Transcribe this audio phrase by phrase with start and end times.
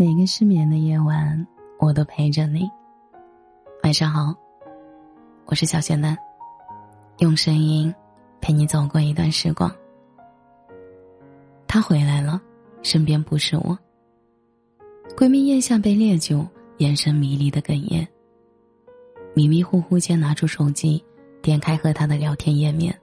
[0.00, 1.44] 每个失眠的夜晚，
[1.80, 2.70] 我都陪着你。
[3.82, 4.32] 晚上好，
[5.44, 6.16] 我是小仙丹，
[7.18, 7.92] 用声音
[8.40, 9.68] 陪你走过一段时光。
[11.66, 12.40] 他回来了，
[12.80, 13.76] 身边不是我。
[15.16, 18.06] 闺蜜咽下杯烈酒，眼神迷离的哽咽。
[19.34, 21.04] 迷迷糊糊间拿出手机，
[21.42, 22.96] 点开和他的聊天页面，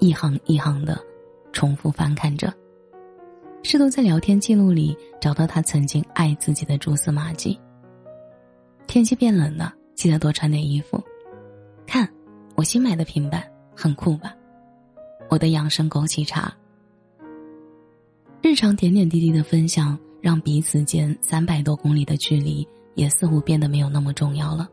[0.00, 1.02] 一行一行的
[1.50, 2.52] 重复翻看着。
[3.68, 7.58] 试图在聊天记录里找到他曾经爱自己的蛛丝马迹。
[8.86, 11.02] 天气变冷了，记得多穿点衣服。
[11.84, 12.08] 看，
[12.54, 13.42] 我新买的平板，
[13.74, 14.32] 很酷吧？
[15.28, 16.56] 我的养生枸杞茶。
[18.40, 24.68] 日常点点滴滴的分享，让彼此间三百多公里的距离也似乎变得没有那么重要了。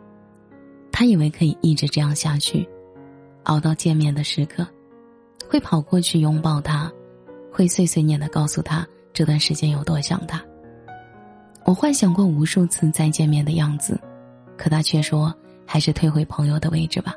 [0.91, 2.69] 他以为可以一直这样下去，
[3.45, 4.67] 熬到见面的时刻，
[5.49, 6.93] 会跑过去拥抱他。
[7.53, 10.43] 会碎碎念的告诉他这段时间有多想他。
[11.63, 13.97] 我幻想过无数次再见面的样子，
[14.57, 15.33] 可他却说
[15.65, 17.13] 还是退回朋友的位置吧。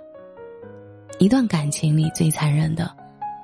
[1.19, 2.95] 一段感情里最残忍的，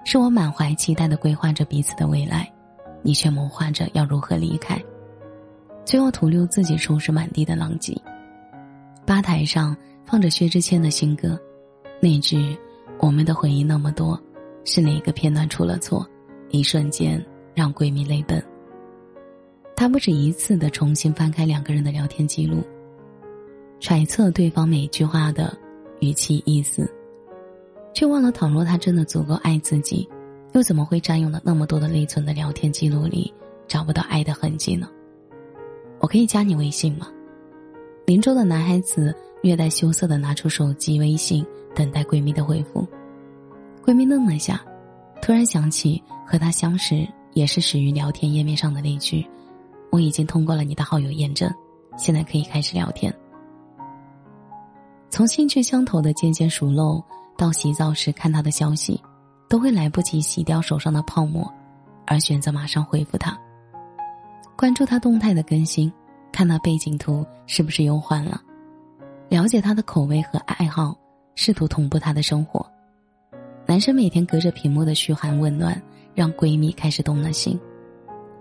[0.05, 2.53] 是我满怀期待的规划着彼此的未来，
[3.01, 4.79] 你却谋划着要如何离开，
[5.85, 7.99] 最后徒留自己收拾满地的狼藉。
[9.07, 11.41] 吧台上放着薛之谦的新歌，
[12.01, 12.57] 那句
[13.01, 14.21] “我们的回忆那么多”，
[14.65, 16.07] 是哪个片段出了错？
[16.53, 17.21] 一瞬间
[17.55, 18.41] 让闺蜜泪奔。
[19.75, 22.63] 她不止一次的重新翻开两个人的聊天记录，
[23.81, 25.53] 揣测对方每句话的
[25.99, 26.89] 语气意思，
[27.93, 30.09] 却忘了倘若他真的足够爱自己，
[30.53, 33.33] 又怎么会占用了那么多的内存的聊天记录里
[33.67, 34.89] 找不到爱的痕迹呢？
[35.99, 37.09] 我可以加你微信吗？
[38.07, 41.45] 邻桌的男孩子略带羞涩的拿出手机微信，
[41.75, 42.87] 等待闺蜜的回复。
[43.85, 44.63] 闺蜜愣了一下。
[45.23, 49.25] 突然想起和他相识也是始于聊天页面上的那句
[49.93, 51.49] ：“我已经通过了你的好友验证，
[51.97, 53.15] 现在可以开始聊天。”
[55.09, 57.01] 从兴趣相投的渐渐熟络，
[57.37, 59.01] 到洗澡时看他的消息，
[59.49, 61.49] 都会来不及洗掉手上的泡沫，
[62.05, 63.39] 而选择马上回复他。
[64.57, 65.91] 关注他动态的更新，
[66.33, 68.43] 看他背景图是不是又换了，
[69.29, 70.97] 了解他的口味和爱好，
[71.37, 72.72] 试图同步他的生活。
[73.67, 75.81] 男生每天隔着屏幕的嘘寒问暖，
[76.15, 77.59] 让闺蜜开始动了心。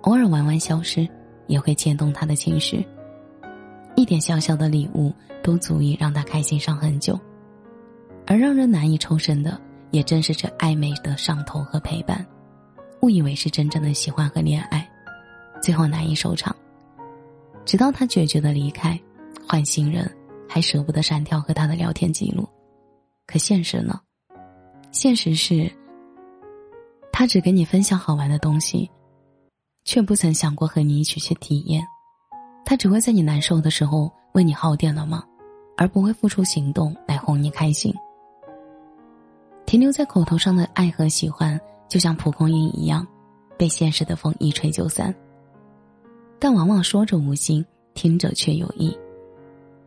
[0.02, 1.08] 偶尔玩玩消失，
[1.48, 2.86] 也会牵动她的情绪。
[3.96, 7.20] 一点小小的礼物都足以让她开心上很久。
[8.26, 9.60] 而让人难以抽身的，
[9.92, 12.26] 也正是这暧昧的上头和陪伴。
[13.02, 14.88] 误以为是真正的喜欢和恋爱，
[15.62, 16.56] 最后难以收场。
[17.66, 19.00] 直到他决绝的离开，
[19.48, 20.10] 换新人，
[20.48, 22.48] 还舍不得删掉和他的聊天记录。
[23.26, 24.00] 可现实呢？
[24.92, 25.72] 现实是，
[27.14, 28.90] 他只跟你分享好玩的东西，
[29.86, 31.82] 却不曾想过和你一起去体验。
[32.66, 35.24] 他只会在你难受的时候问你耗电了吗，
[35.78, 37.94] 而不会付出行动来哄你开心。
[39.66, 43.08] 停留在口头上的爱和喜欢，就像蒲公英一样，
[43.58, 45.14] 被现实的风一吹就散。
[46.38, 48.98] 但往往说着无心，听着却有意。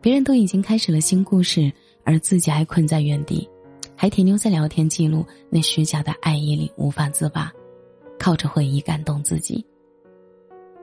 [0.01, 1.71] 别人都已经开始了新故事，
[2.03, 3.47] 而自己还困在原地。
[3.95, 7.51] 还停留在聊天记录那虚假的爱意里无法自拔，
[8.19, 9.65] 靠着回忆感动自己。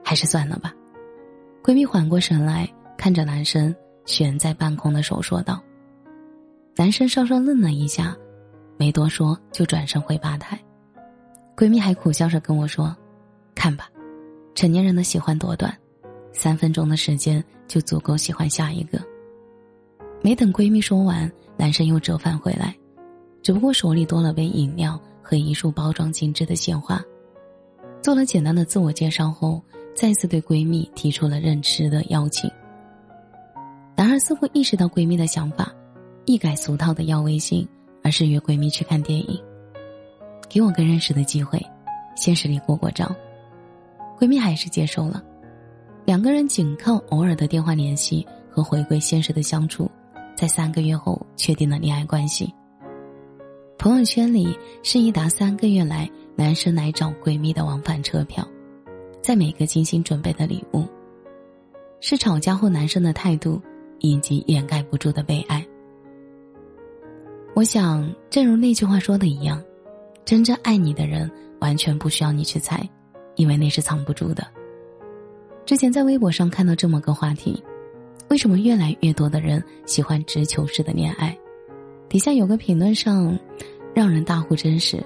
[0.03, 0.73] 还是算了吧。
[1.63, 3.73] 闺蜜缓过神来，看着男生
[4.05, 5.61] 悬在半空的手说道。
[6.75, 8.17] 男生稍稍愣了一下，
[8.77, 10.59] 没多说就转身回吧台。
[11.55, 12.95] 闺蜜还苦笑着跟我说
[13.53, 13.89] ：“看吧，
[14.55, 15.71] 成年人的喜欢多短，
[16.33, 18.99] 三分钟的时间就足够喜欢下一个。”
[20.21, 22.75] 没等闺蜜说完，男生又折返回来。
[23.43, 27.03] 只不过手里多了杯饮料和一束包装精致的鲜花，
[28.01, 29.61] 做了简单的自我介绍后，
[29.93, 32.49] 再次对闺蜜提出了认吃的邀请。
[33.97, 35.71] 男孩似乎意识到闺蜜的想法，
[36.23, 37.67] 一改俗套的要微信，
[38.01, 39.37] 而是约闺蜜去看电影，
[40.49, 41.61] 给我个认识的机会，
[42.15, 43.13] 现实里过过招。
[44.17, 45.21] 闺蜜还是接受了，
[46.05, 49.91] 两个人仅靠偶尔的电话联系和回归现实的相处，
[50.33, 52.53] 在三个月后确定了恋爱关系。
[53.77, 58.47] 朋友圈里是一沓三个月来男生来找闺蜜的往返车票，
[59.21, 60.85] 在每个精心准备的礼物，
[61.99, 63.61] 是吵架后男生的态度，
[63.99, 65.65] 以及掩盖不住的被爱。
[67.53, 69.61] 我想，正如那句话说的一样，
[70.23, 71.29] 真正爱你的人
[71.59, 72.87] 完全不需要你去猜，
[73.35, 74.47] 因为那是藏不住的。
[75.65, 77.61] 之前在微博上看到这么个话题：
[78.29, 81.37] 为什么越来越多的人喜欢直球式的恋爱？
[82.13, 83.35] 底下有个评论上。
[83.95, 85.03] 让人大呼真实，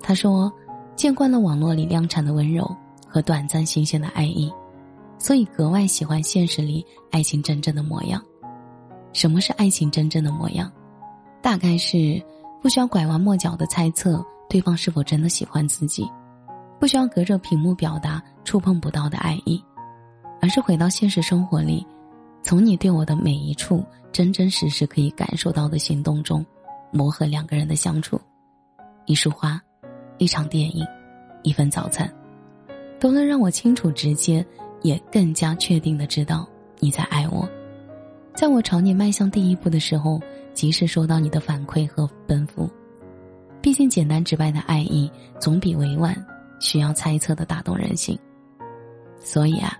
[0.00, 0.52] 他说
[0.96, 2.68] ：“见惯了网络里量产的温柔
[3.06, 4.52] 和短暂新鲜的爱意，
[5.18, 8.20] 所以格外喜欢现实里爱情真正的模样。
[9.12, 10.68] 什么是爱情真正的模样？
[11.40, 12.20] 大概是
[12.60, 16.04] 不需要拐弯抹角的猜测对方是否真的喜欢自己，
[16.80, 19.62] 不需要隔着屏幕表达触碰不到的爱意，
[20.40, 21.86] 而是回到现实生活里，
[22.44, 23.82] 从你对我的每一处
[24.12, 26.44] 真真实实可以感受到的行动中，
[26.92, 28.20] 磨合两个人的相处。
[29.06, 29.58] 一束花，
[30.18, 30.86] 一场电影，
[31.42, 32.08] 一份早餐，
[33.00, 34.44] 都能让我清楚直接，
[34.82, 36.46] 也更加确定的知道
[36.80, 37.48] 你在爱我。
[38.34, 40.20] 在我朝你迈向第一步的时候，
[40.52, 42.68] 及时收到你的反馈和奔赴。
[43.62, 45.10] 毕竟简单直白的爱意，
[45.40, 46.14] 总比委婉、
[46.60, 48.18] 需要猜测的打动人心。
[49.18, 49.78] 所以啊，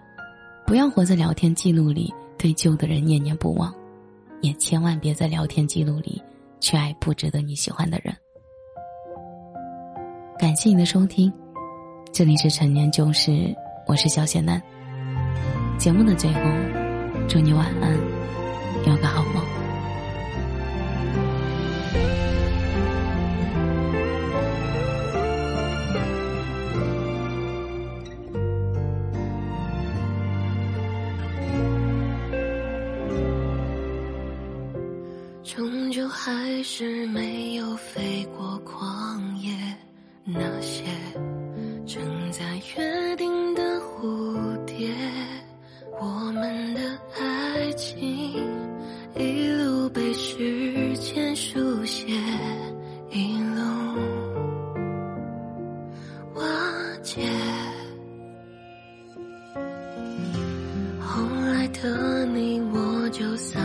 [0.66, 3.74] 不要活在聊天记录里对旧的人念念不忘，
[4.40, 6.22] 也千万别在聊天记录里
[6.60, 8.14] 去爱不值得你喜欢的人。
[10.38, 11.32] 感谢你的收听，
[12.12, 13.54] 这里是陈年旧事，
[13.86, 14.60] 我是小谢楠。
[15.78, 16.40] 节目的最后，
[17.28, 17.98] 祝你晚安，
[18.86, 19.23] 有个好
[36.26, 39.54] 还是没有飞过旷野。
[40.24, 40.82] 那些
[41.84, 42.42] 正在
[42.74, 44.90] 约定的蝴蝶，
[46.00, 46.80] 我们的
[47.20, 48.32] 爱情
[49.14, 52.06] 一路被时间书写，
[53.10, 53.60] 一路
[56.36, 56.42] 瓦
[57.02, 57.20] 解。
[60.98, 61.22] 后
[61.52, 63.62] 来的你我就散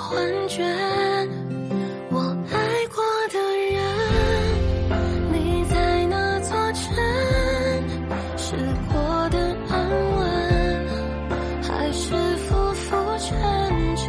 [0.00, 0.64] 幻觉。
[2.10, 2.18] 我
[2.50, 2.56] 爱
[2.88, 2.96] 过
[3.30, 3.38] 的
[3.70, 3.78] 人，
[5.32, 5.36] 你
[5.66, 6.82] 在那座城，
[8.38, 8.56] 是
[8.90, 8.94] 过
[9.28, 9.38] 得
[9.68, 9.72] 安
[10.16, 10.20] 稳，
[11.62, 13.28] 还是浮浮沉
[13.96, 14.08] 沉？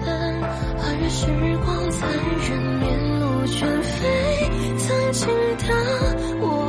[0.79, 1.19] 而时
[1.65, 1.99] 光残
[2.47, 2.49] 忍，
[2.79, 2.83] 面
[3.19, 3.99] 目全非，
[4.77, 5.27] 曾经
[5.57, 5.69] 的
[6.39, 6.60] 我。